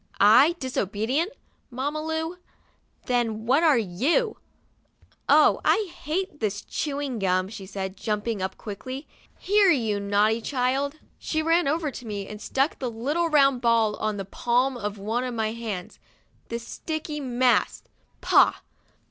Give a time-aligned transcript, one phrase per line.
[0.19, 1.33] I disobedient,
[1.69, 2.37] Mam ma Lu?
[3.05, 4.37] Th en w hat are you
[5.29, 9.07] "Oh, I hate this chew ing gum!" she said, jump ing up quickly;"
[9.47, 10.95] here, you aughty child!
[11.09, 12.31] * She ran over to 63 THE DIARY OF A BIRTHDAY DOLL me,
[12.65, 15.99] and stuck the little round ball on the palm of one of my hands.
[16.49, 17.83] The sticky mass—
[18.21, 18.53] Pah